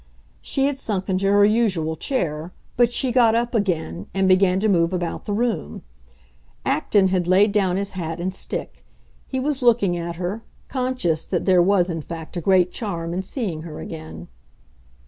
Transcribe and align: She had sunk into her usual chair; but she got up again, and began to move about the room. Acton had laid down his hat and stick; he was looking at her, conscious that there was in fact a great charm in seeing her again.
She 0.41 0.65
had 0.65 0.79
sunk 0.79 1.09
into 1.09 1.27
her 1.27 1.45
usual 1.45 1.95
chair; 1.95 2.53
but 2.75 2.91
she 2.91 3.11
got 3.11 3.35
up 3.35 3.53
again, 3.53 4.07
and 4.15 4.27
began 4.27 4.59
to 4.61 4.67
move 4.67 4.93
about 4.93 5.25
the 5.25 5.31
room. 5.31 5.83
Acton 6.65 7.09
had 7.09 7.27
laid 7.27 7.51
down 7.51 7.77
his 7.77 7.91
hat 7.91 8.19
and 8.19 8.33
stick; 8.33 8.83
he 9.27 9.39
was 9.39 9.61
looking 9.61 9.95
at 9.95 10.15
her, 10.15 10.41
conscious 10.69 11.23
that 11.25 11.45
there 11.45 11.61
was 11.61 11.91
in 11.91 12.01
fact 12.01 12.35
a 12.35 12.41
great 12.41 12.71
charm 12.71 13.13
in 13.13 13.21
seeing 13.21 13.61
her 13.61 13.79
again. 13.79 14.27